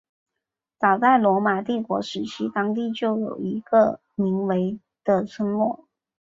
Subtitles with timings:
[0.79, 5.85] 早在罗马帝国时期当地就已经有一个名为的村落。